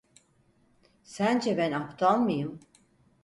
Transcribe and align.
Sence 1.03 1.57
ben 1.57 1.71
aptal 1.71 2.17
mıyım? 2.19 2.59